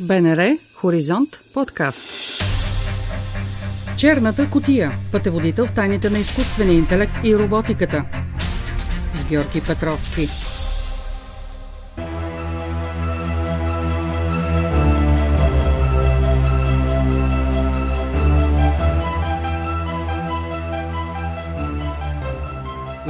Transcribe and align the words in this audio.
БНР 0.00 0.56
Хоризонт 0.74 1.28
подкаст. 1.54 2.04
Черната 3.96 4.50
котия. 4.50 4.92
Пътеводител 5.12 5.66
в 5.66 5.72
тайните 5.72 6.10
на 6.10 6.18
изкуствения 6.18 6.76
интелект 6.76 7.12
и 7.24 7.36
роботиката. 7.36 8.04
С 9.14 9.24
Георги 9.24 9.60
Петровски. 9.60 10.28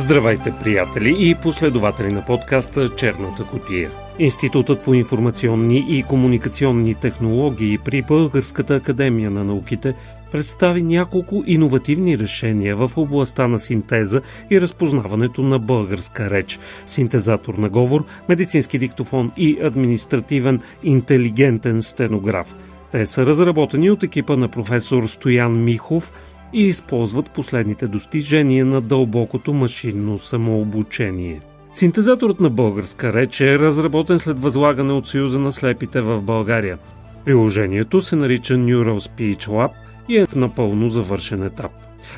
Здравейте, 0.07 0.55
приятели 0.65 1.17
и 1.19 1.35
последователи 1.35 2.13
на 2.13 2.25
подкаста 2.25 2.97
Черната 2.97 3.45
котия. 3.45 3.91
Институтът 4.19 4.83
по 4.83 4.95
информационни 4.95 5.87
и 5.89 6.03
комуникационни 6.03 6.95
технологии 6.95 7.79
при 7.79 8.03
Българската 8.03 8.75
академия 8.75 9.31
на 9.31 9.45
науките 9.45 9.95
представи 10.33 10.83
няколко 10.83 11.45
иновативни 11.47 12.19
решения 12.19 12.77
в 12.77 12.91
областта 12.97 13.49
на 13.49 13.59
синтеза 13.59 14.21
и 14.51 14.61
разпознаването 14.61 15.43
на 15.43 15.59
българска 15.59 16.31
реч, 16.31 16.59
синтезатор 16.87 17.55
на 17.55 17.69
говор, 17.69 18.05
медицински 18.29 18.79
диктофон 18.79 19.33
и 19.37 19.59
административен 19.63 20.61
интелигентен 20.83 21.83
стенограф. 21.83 22.55
Те 22.93 23.07
са 23.07 23.27
разработени 23.27 23.91
от 23.91 24.03
екипа 24.03 24.37
на 24.37 24.49
професор 24.49 25.05
Стоян 25.07 25.65
Михов– 25.65 26.13
и 26.53 26.63
използват 26.63 27.31
последните 27.31 27.87
достижения 27.87 28.65
на 28.65 28.81
дълбокото 28.81 29.53
машинно 29.55 30.19
самообучение. 30.19 31.41
Синтезаторът 31.75 32.41
на 32.41 32.51
българска 32.51 33.13
реч 33.13 33.41
е 33.41 33.59
разработен 33.59 34.19
след 34.19 34.39
възлагане 34.39 34.93
от 34.93 35.09
Съюза 35.09 35.39
на 35.39 35.53
слепите 35.53 36.01
в 36.01 36.23
България. 36.23 36.79
Приложението 37.25 38.03
се 38.03 38.17
нарича 38.17 38.55
Neural 38.55 39.09
Speech 39.09 39.47
Lab 39.47 39.71
и 40.09 40.17
е 40.17 40.27
в 40.27 40.35
напълно 40.35 40.89
завършен 40.89 41.43
етап. 41.43 41.73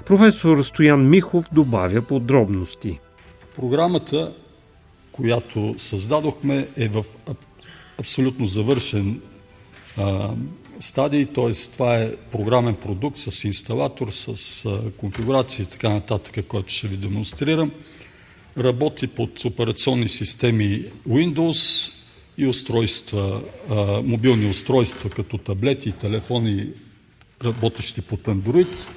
Професор 0.06 0.62
Стоян 0.62 1.09
Михов 1.09 1.45
добавя 1.53 2.03
подробности. 2.03 3.01
Програмата, 3.56 4.33
която 5.12 5.75
създадохме, 5.79 6.69
е 6.77 6.89
в 6.89 7.05
абсолютно 7.99 8.47
завършен 8.47 9.21
а, 9.97 10.31
стадии, 10.79 11.27
т.е. 11.27 11.53
това 11.73 11.97
е 11.97 12.17
програмен 12.17 12.75
продукт 12.75 13.17
с 13.17 13.45
инсталатор, 13.45 14.11
с 14.11 14.69
конфигурация 14.97 15.62
и 15.62 15.67
така 15.67 15.91
нататък, 15.91 16.47
който 16.47 16.73
ще 16.73 16.89
ви 16.89 16.97
демонстрирам. 16.97 17.71
Работи 18.59 19.06
под 19.06 19.45
операционни 19.45 20.09
системи 20.09 20.84
Windows 21.09 21.93
и 22.39 22.47
устройства, 22.47 23.43
мобилни 24.05 24.51
устройства 24.51 25.11
като 25.11 25.39
таблети 25.39 25.89
и 25.89 25.93
телефони, 25.93 26.69
работещи 27.45 28.01
под 28.01 28.21
Android, 28.21 28.91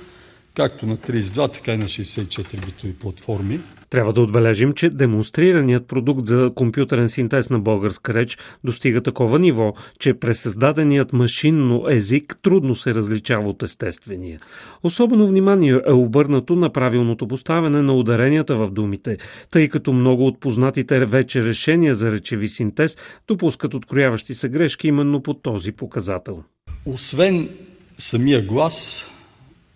както 0.56 0.86
на 0.86 0.98
32, 0.98 1.54
така 1.54 1.74
и 1.74 1.78
на 1.78 1.86
64 1.86 2.66
битови 2.66 2.94
платформи. 2.94 3.60
Трябва 3.92 4.14
да 4.14 4.22
отбележим, 4.22 4.74
че 4.74 4.90
демонстрираният 4.90 5.88
продукт 5.88 6.28
за 6.28 6.52
компютърен 6.56 7.10
синтез 7.10 7.50
на 7.50 7.60
българска 7.60 8.14
реч 8.14 8.38
достига 8.64 9.02
такова 9.02 9.40
ниво, 9.40 9.74
че 10.00 10.14
през 10.14 10.40
създаденият 10.40 11.14
машинно 11.14 11.86
език 11.90 12.36
трудно 12.42 12.76
се 12.76 12.94
различава 12.94 13.50
от 13.50 13.64
естествения. 13.64 14.40
Особено 14.84 15.28
внимание 15.28 15.82
е 15.88 15.94
обърнато 15.94 16.56
на 16.56 16.70
правилното 16.70 17.28
поставяне 17.28 17.82
на 17.82 17.94
ударенията 17.94 18.56
в 18.56 18.72
думите, 18.72 19.18
тъй 19.50 19.70
като 19.70 19.94
много 19.94 20.28
от 20.28 20.40
познатите 20.40 21.06
вече 21.06 21.46
решения 21.46 21.96
за 21.96 22.12
речеви 22.12 22.48
синтез 22.48 22.98
допускат 23.28 23.74
открояващи 23.74 24.34
се 24.34 24.50
грешки 24.50 24.88
именно 24.88 25.24
по 25.24 25.34
този 25.34 25.72
показател. 25.72 26.44
Освен 26.86 27.50
самия 27.98 28.46
глас, 28.46 29.06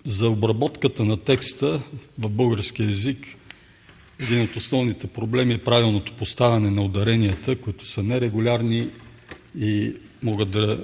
за 0.06 0.30
обработката 0.30 1.06
на 1.06 1.18
текста 1.18 1.82
в 2.20 2.30
български 2.30 2.84
язик– 2.84 3.28
един 4.20 4.42
от 4.42 4.56
основните 4.56 5.08
проблеми 5.08 5.54
е 5.54 5.58
правилното 5.58 6.14
поставяне 6.14 6.72
на 6.72 6.84
ударенията, 6.84 7.56
които 7.56 7.86
са 7.86 8.04
нерегулярни 8.04 8.88
и 9.60 9.94
могат 10.24 10.50
да, 10.50 10.80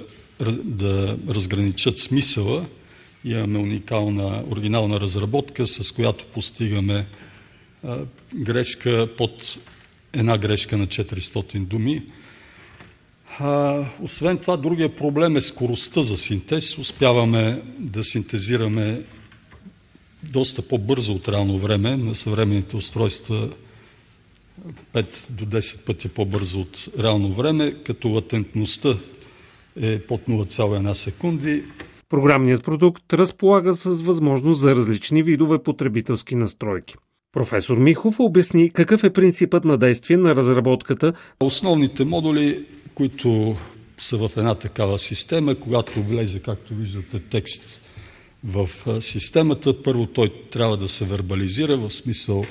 да 0.64 1.18
разграничат 1.28 1.98
смисъла. 1.98 2.66
Имаме 3.24 3.58
уникална, 3.58 4.44
оригинална 4.50 5.00
разработка, 5.00 5.66
с 5.66 5.92
която 5.92 6.24
постигаме 6.24 7.06
а, 7.84 7.98
грешка 8.34 9.08
под 9.18 9.58
една 10.12 10.38
грешка 10.38 10.76
на 10.76 10.86
400 10.86 11.58
думи. 11.58 12.02
А, 13.38 13.84
освен 14.02 14.38
това, 14.38 14.56
другия 14.56 14.96
проблем 14.96 15.36
е 15.36 15.40
скоростта 15.40 16.02
за 16.02 16.16
синтез. 16.16 16.78
Успяваме 16.78 17.62
да 17.78 18.04
синтезираме 18.04 19.02
доста 20.22 20.62
по-бързо 20.62 21.12
от 21.12 21.28
реално 21.28 21.58
време 21.58 21.96
на 21.96 22.14
съвременните 22.14 22.76
устройства 22.76 23.48
5 24.94 25.30
до 25.30 25.46
10 25.46 25.86
пъти 25.86 26.08
по-бързо 26.08 26.60
от 26.60 26.88
реално 26.98 27.32
време, 27.32 27.74
като 27.84 28.08
латентността 28.08 28.96
е 29.80 29.98
под 29.98 30.20
0,1 30.20 30.92
секунди. 30.92 31.64
Програмният 32.08 32.64
продукт 32.64 33.12
разполага 33.12 33.74
с 33.74 34.02
възможност 34.02 34.60
за 34.60 34.74
различни 34.74 35.22
видове 35.22 35.62
потребителски 35.62 36.34
настройки. 36.34 36.94
Професор 37.32 37.78
Михов 37.78 38.20
обясни 38.20 38.70
какъв 38.70 39.04
е 39.04 39.12
принципът 39.12 39.64
на 39.64 39.78
действие 39.78 40.16
на 40.16 40.34
разработката. 40.34 41.12
Основните 41.40 42.04
модули, 42.04 42.66
които 42.94 43.56
са 43.98 44.16
в 44.16 44.30
една 44.36 44.54
такава 44.54 44.98
система, 44.98 45.54
когато 45.54 46.02
влезе, 46.02 46.38
както 46.38 46.74
виждате, 46.74 47.18
текст 47.18 47.80
в 48.44 48.68
системата. 49.00 49.82
Първо 49.82 50.06
той 50.06 50.28
трябва 50.50 50.76
да 50.76 50.88
се 50.88 51.04
вербализира 51.04 51.76
в 51.76 51.90
смисъл 51.90 52.44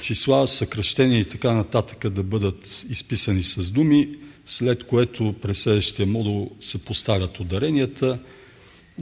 числа, 0.00 0.46
съкръщения 0.46 1.20
и 1.20 1.24
така 1.24 1.52
нататък 1.52 2.08
да 2.08 2.22
бъдат 2.22 2.84
изписани 2.90 3.42
с 3.42 3.70
думи, 3.70 4.08
след 4.46 4.84
което 4.84 5.34
през 5.42 5.58
следващия 5.58 6.06
модул 6.06 6.50
се 6.60 6.78
поставят 6.78 7.40
ударенията. 7.40 8.18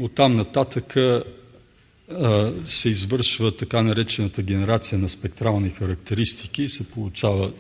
Оттам 0.00 0.36
нататък 0.36 0.96
се 2.64 2.88
извършва 2.88 3.56
така 3.56 3.82
наречената 3.82 4.42
генерация 4.42 4.98
на 4.98 5.08
спектрални 5.08 5.70
характеристики 5.70 6.62
и 6.62 6.68
се 6.68 6.84
получава 6.84 7.52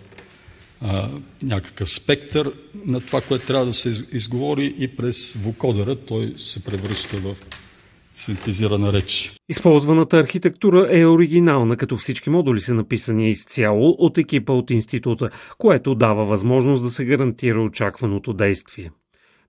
някакъв 1.42 1.90
спектър 1.90 2.52
на 2.86 3.00
това, 3.00 3.20
което 3.20 3.46
трябва 3.46 3.66
да 3.66 3.72
се 3.72 3.88
изговори 4.12 4.74
и 4.78 4.96
през 4.96 5.32
вокодера 5.32 5.96
той 5.96 6.34
се 6.36 6.64
превръща 6.64 7.16
в 7.16 7.36
синтезирана 8.12 8.92
реч. 8.92 9.32
Използваната 9.48 10.18
архитектура 10.18 10.88
е 10.90 11.06
оригинална, 11.06 11.76
като 11.76 11.96
всички 11.96 12.30
модули 12.30 12.60
са 12.60 12.74
написани 12.74 13.30
изцяло 13.30 13.96
от 13.98 14.18
екипа 14.18 14.52
от 14.52 14.70
института, 14.70 15.30
което 15.58 15.94
дава 15.94 16.24
възможност 16.24 16.82
да 16.82 16.90
се 16.90 17.04
гарантира 17.04 17.62
очакваното 17.62 18.32
действие. 18.32 18.90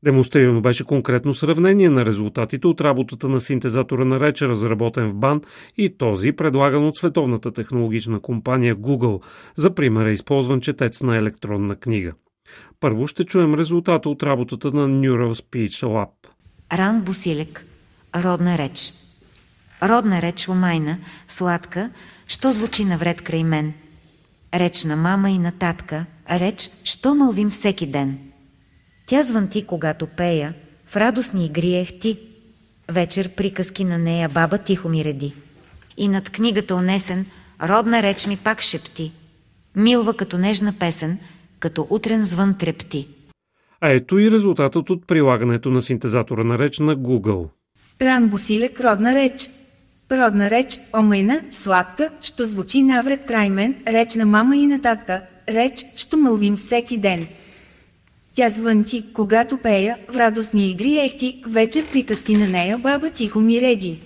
Демонстрирано 0.06 0.62
беше 0.62 0.84
конкретно 0.84 1.34
сравнение 1.34 1.90
на 1.90 2.06
резултатите 2.06 2.68
от 2.68 2.82
работата 2.82 3.30
на 3.30 3.42
синтезатора 3.42 4.06
на 4.06 4.20
реч, 4.20 4.42
разработен 4.42 5.10
в 5.10 5.16
БАН 5.16 5.42
и 5.78 5.98
този, 5.98 6.32
предлаган 6.32 6.88
от 6.88 6.98
световната 6.98 7.52
технологична 7.52 8.20
компания 8.20 8.76
Google, 8.76 9.22
за 9.56 9.76
пример 9.76 10.06
е 10.06 10.12
използван 10.12 10.62
четец 10.62 11.02
на 11.02 11.18
електронна 11.18 11.76
книга. 11.76 12.14
Първо 12.80 13.08
ще 13.08 13.24
чуем 13.24 13.54
резултата 13.54 14.10
от 14.10 14.24
работата 14.24 14.72
на 14.72 14.88
Neural 14.88 15.34
Speech 15.34 15.88
Lab. 15.88 16.10
Ран 16.74 17.02
Бусилек– 17.02 17.66
родна 18.16 18.58
реч. 18.58 18.94
Родна 19.84 20.22
реч 20.22 20.50
омайна, 20.50 20.98
сладка, 21.28 21.90
що 22.28 22.52
звучи 22.52 22.86
навред 22.86 23.22
край 23.22 23.44
мен. 23.44 23.74
Реч 24.54 24.84
на 24.86 24.96
мама 24.96 25.30
и 25.30 25.40
на 25.40 25.52
татка, 25.52 26.06
реч, 26.30 26.72
що 26.84 27.16
мълвим 27.16 27.50
всеки 27.50 27.86
ден. 27.86 28.18
Тя 29.06 29.24
звънти, 29.24 29.66
когато 29.66 30.08
пея, 30.08 30.54
в 30.86 30.96
радостни 30.96 31.46
игри 31.46 31.76
ехти. 31.76 32.18
Вечер 32.92 33.30
приказки 33.30 33.84
на 33.84 33.98
нея 33.98 34.30
баба 34.30 34.58
тихо 34.58 34.90
ми 34.90 35.04
реди. 35.06 35.34
И 35.98 36.08
над 36.08 36.30
книгата 36.30 36.76
унесен, 36.76 37.26
родна 37.64 38.04
реч 38.04 38.28
ми 38.28 38.38
пак 38.38 38.62
шепти. 38.62 39.12
Милва 39.76 40.14
като 40.14 40.38
нежна 40.38 40.74
песен, 40.80 41.18
като 41.60 41.88
утрен 41.90 42.24
звън 42.24 42.58
трепти. 42.58 43.08
А 43.82 43.90
ето 43.90 44.20
и 44.20 44.32
резултатът 44.32 44.90
от 44.90 45.08
прилагането 45.08 45.70
на 45.70 45.82
синтезатора 45.82 46.44
на 46.44 46.60
реч 46.60 46.80
на 46.80 46.98
Google. 46.98 47.48
Ран 48.02 48.30
Босилек 48.30 48.80
родна 48.80 49.16
реч. 49.16 49.50
Родна 50.12 50.50
реч, 50.50 50.80
омайна, 50.98 51.42
сладка, 51.52 52.10
що 52.22 52.46
звучи 52.46 52.84
навред 52.84 53.26
край 53.26 53.50
мен, 53.50 53.76
реч 53.88 54.16
на 54.16 54.26
мама 54.26 54.58
и 54.58 54.68
на 54.68 54.82
татка, 54.82 55.22
реч, 55.50 55.86
що 55.96 56.18
мълвим 56.18 56.56
всеки 56.56 56.98
ден. 56.98 57.28
Тя 58.36 58.50
звънти, 58.50 59.04
когато 59.14 59.58
пея, 59.58 59.98
в 60.10 60.16
радостни 60.16 60.70
игри 60.70 60.98
ехти, 60.98 61.44
вече 61.48 61.84
приказки 61.92 62.34
на 62.34 62.48
нея 62.48 62.78
баба 62.78 63.10
тихо 63.10 63.40
ми 63.40 63.62
реди. 63.62 64.00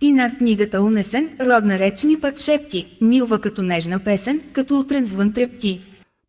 И 0.00 0.12
над 0.12 0.38
книгата 0.38 0.82
унесен, 0.82 1.30
родна 1.40 1.78
реч 1.78 2.04
ми 2.04 2.20
пък 2.20 2.40
шепти, 2.40 2.86
милва 3.00 3.38
като 3.38 3.62
нежна 3.62 4.04
песен, 4.04 4.40
като 4.52 4.78
утрен 4.78 5.04
звън 5.04 5.32
трепти. 5.32 5.80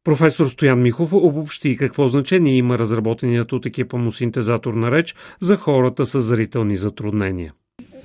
Професор 0.03 0.45
Стоян 0.45 0.81
Михов 0.81 1.13
обобщи 1.13 1.77
какво 1.77 2.07
значение 2.07 2.57
има 2.57 2.79
разработеният 2.79 3.53
от 3.53 3.65
екипа 3.65 3.97
му 3.97 4.11
синтезатор 4.11 4.73
на 4.73 4.91
реч 4.91 5.15
за 5.41 5.55
хората 5.55 6.05
с 6.05 6.21
зрителни 6.21 6.77
затруднения. 6.77 7.53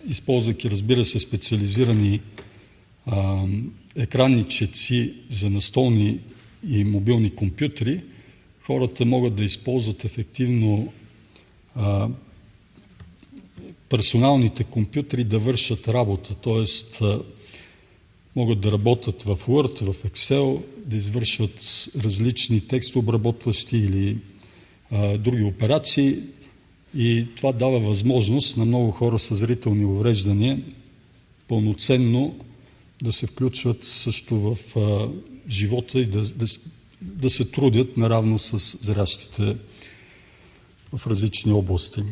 Използвайки, 0.09 0.71
разбира 0.71 1.05
се, 1.05 1.19
специализирани 1.19 2.21
а, 3.07 3.43
екранни 3.97 4.45
четци 4.45 5.15
за 5.31 5.51
настолни 5.51 6.21
и 6.69 6.85
мобилни 6.85 7.35
компютри, 7.35 8.03
хората 8.67 9.05
могат 9.05 9.35
да 9.35 9.45
използват 9.45 10.05
ефективно 10.05 10.93
а, 11.75 12.09
персоналните 13.89 14.65
компютри 14.65 15.25
да 15.25 15.39
вършат 15.39 15.89
работа, 15.89 16.35
т.е. 16.35 17.05
могат 18.37 18.61
да 18.61 18.73
работят 18.73 19.23
в 19.23 19.37
Word, 19.37 19.93
в 19.93 20.03
Excel, 20.03 20.63
да 20.87 20.97
извършват 20.97 21.89
различни 22.05 22.61
текстообработващи 22.61 23.77
или 23.77 24.19
а, 24.91 25.19
други 25.19 25.43
операции 25.43 26.19
и 26.97 27.27
това 27.37 27.53
дава 27.53 27.81
възможност 27.81 28.57
на 28.57 28.65
много 28.65 28.91
хора 28.91 29.19
с 29.19 29.37
зрителни 29.37 29.85
увреждания 29.85 30.63
пълноценно 31.49 32.37
да 33.03 33.13
се 33.13 33.27
включват 33.27 33.85
също 33.85 34.41
в 34.41 34.77
а, 34.77 35.09
живота 35.49 36.01
и 36.01 36.07
да, 36.07 36.23
да, 36.23 36.47
да 37.03 37.31
се 37.31 37.51
трудят 37.51 37.97
наравно 37.97 38.39
с 38.39 38.79
зрящите 38.87 39.57
в 40.97 41.07
различни 41.07 41.53
области. 41.53 42.03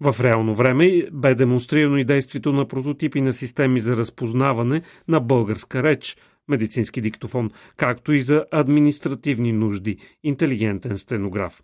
В 0.00 0.16
реално 0.20 0.54
време 0.54 1.02
бе 1.12 1.34
демонстрирано 1.34 1.96
и 1.96 2.04
действието 2.04 2.52
на 2.52 2.68
прототипи 2.68 3.20
на 3.20 3.32
системи 3.32 3.80
за 3.80 3.96
разпознаване 3.96 4.82
на 5.08 5.20
българска 5.20 5.82
реч, 5.82 6.16
медицински 6.48 7.00
диктофон, 7.00 7.50
както 7.76 8.12
и 8.12 8.20
за 8.20 8.44
административни 8.50 9.52
нужди, 9.52 9.96
интелигентен 10.24 10.98
стенограф. 10.98 11.62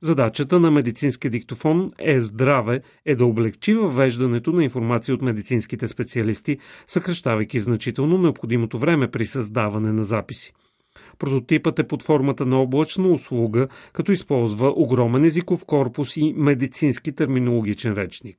Задачата 0.00 0.60
на 0.60 0.70
медицинския 0.70 1.30
диктофон 1.30 1.90
е 1.98 2.20
здраве 2.20 2.82
е 3.04 3.14
да 3.14 3.24
облегчи 3.24 3.74
въвеждането 3.74 4.52
на 4.52 4.64
информация 4.64 5.14
от 5.14 5.22
медицинските 5.22 5.86
специалисти, 5.86 6.58
съкръщавайки 6.86 7.58
значително 7.58 8.18
необходимото 8.18 8.78
време 8.78 9.10
при 9.10 9.26
създаване 9.26 9.92
на 9.92 10.04
записи. 10.04 10.52
Прототипът 11.18 11.78
е 11.78 11.88
под 11.88 12.02
формата 12.02 12.46
на 12.46 12.62
облачна 12.62 13.08
услуга, 13.08 13.68
като 13.92 14.12
използва 14.12 14.72
огромен 14.76 15.24
езиков 15.24 15.64
корпус 15.66 16.16
и 16.16 16.34
медицински 16.36 17.14
терминологичен 17.14 17.94
речник. 17.94 18.38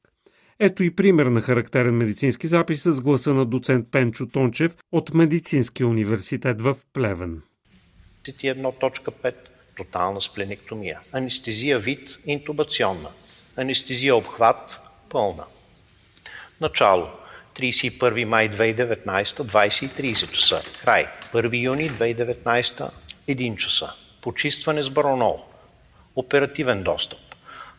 Ето 0.59 0.83
и 0.83 0.95
пример 0.95 1.25
на 1.25 1.41
характерен 1.41 1.97
медицински 1.97 2.47
запис 2.47 2.83
с 2.83 3.01
гласа 3.01 3.33
на 3.33 3.45
доцент 3.45 3.87
Пенчо 3.91 4.25
Тончев 4.25 4.75
от 4.91 5.13
Медицинския 5.13 5.87
университет 5.87 6.61
в 6.61 6.75
Плевен. 6.93 7.41
31.5 8.25 9.33
Тотална 9.77 10.21
спленектомия. 10.21 10.99
Анестезия 11.11 11.79
вид 11.79 12.19
интубационна. 12.25 13.09
Анестезия 13.55 14.15
обхват 14.15 14.79
пълна. 15.09 15.43
Начало 16.61 17.07
31 17.57 18.25
май 18.25 18.49
2019, 18.49 18.97
20.30 19.43 20.31
часа. 20.31 20.61
Край. 20.83 21.07
1 21.33 21.63
юни 21.63 21.89
2019, 21.89 22.89
1 23.27 23.55
часа. 23.55 23.93
Почистване 24.21 24.83
с 24.83 24.89
баронол. 24.89 25.45
Оперативен 26.15 26.79
достъп. 26.79 27.19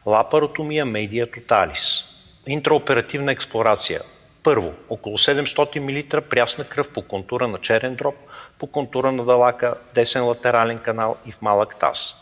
Лапаротомия 0.06 0.84
медия 0.84 1.30
тоталис. 1.30 2.04
Интраоперативна 2.46 3.32
експлорация. 3.32 4.00
Първо, 4.42 4.72
около 4.88 5.18
700 5.18 5.78
мл 5.78 6.22
прясна 6.22 6.64
кръв 6.64 6.92
по 6.92 7.02
контура 7.02 7.48
на 7.48 7.58
черен 7.58 7.94
дроб, 7.94 8.14
по 8.58 8.66
контура 8.66 9.12
на 9.12 9.24
далака, 9.24 9.74
десен 9.94 10.24
латерален 10.24 10.78
канал 10.78 11.16
и 11.26 11.32
в 11.32 11.42
малък 11.42 11.76
таз. 11.76 12.14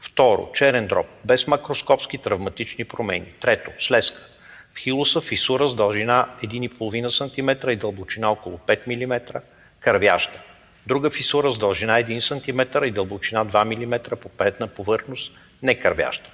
Второ, 0.00 0.50
черен 0.54 0.86
дроб, 0.86 1.06
без 1.24 1.46
макроскопски 1.46 2.18
травматични 2.18 2.84
промени. 2.84 3.32
Трето, 3.40 3.70
слезка. 3.78 4.37
Хилуса 4.78 5.20
фисура 5.20 5.68
с 5.68 5.74
дължина 5.74 6.28
1,5 6.42 7.08
см 7.08 7.70
и 7.70 7.76
дълбочина 7.76 8.30
около 8.30 8.58
5 8.58 8.86
мм, 8.86 9.40
кървяща. 9.80 10.40
Друга 10.86 11.10
фисура 11.10 11.50
с 11.50 11.58
дължина 11.58 11.92
1 11.92 12.18
см 12.20 12.84
и 12.84 12.90
дълбочина 12.90 13.46
2 13.46 13.64
мм 13.64 14.16
по 14.16 14.28
предна 14.28 14.66
повърхност, 14.66 15.32
не 15.62 15.74
кървяща. 15.74 16.30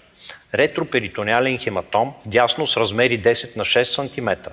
Ретроперитониален 0.55 1.58
хематом, 1.58 2.12
дясно 2.26 2.67
с 2.67 2.76
размери 2.76 3.23
10 3.23 3.56
на 3.56 3.64
6 3.64 3.82
см. 3.82 4.50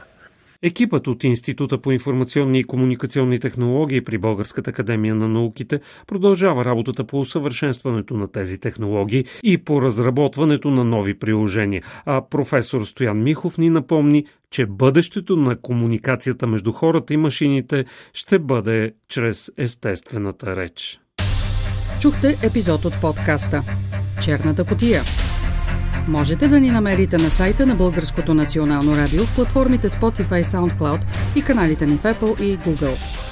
Екипът 0.63 1.07
от 1.07 1.23
Института 1.23 1.77
по 1.77 1.91
информационни 1.91 2.59
и 2.59 2.63
комуникационни 2.63 3.39
технологии 3.39 4.01
при 4.01 4.17
Българската 4.17 4.69
академия 4.69 5.15
на 5.15 5.27
науките 5.27 5.79
продължава 6.07 6.65
работата 6.65 7.03
по 7.03 7.19
усъвършенстването 7.19 8.13
на 8.13 8.27
тези 8.27 8.59
технологии 8.59 9.25
и 9.43 9.57
по 9.57 9.81
разработването 9.81 10.69
на 10.69 10.83
нови 10.83 11.19
приложения. 11.19 11.83
А 12.05 12.21
професор 12.29 12.81
Стоян 12.81 13.23
Михов 13.23 13.57
ни 13.57 13.69
напомни, 13.69 14.25
че 14.51 14.65
бъдещето 14.65 15.35
на 15.35 15.61
комуникацията 15.61 16.47
между 16.47 16.71
хората 16.71 17.13
и 17.13 17.17
машините 17.17 17.85
ще 18.13 18.39
бъде 18.39 18.91
чрез 19.09 19.51
естествената 19.57 20.55
реч. 20.55 20.99
Чухте 22.01 22.37
епизод 22.43 22.85
от 22.85 22.93
подкаста 23.01 23.63
Черната 24.21 24.65
котия 24.65 25.01
Можете 26.07 26.47
да 26.47 26.59
ни 26.59 26.71
намерите 26.71 27.17
на 27.17 27.29
сайта 27.29 27.65
на 27.65 27.75
Българското 27.75 28.33
национално 28.33 28.95
радио 28.95 29.25
в 29.25 29.35
платформите 29.35 29.89
Spotify, 29.89 30.43
SoundCloud 30.43 30.99
и 31.35 31.41
каналите 31.41 31.85
ни 31.85 31.97
в 31.97 32.03
Apple 32.03 32.41
и 32.41 32.59
Google. 32.59 33.30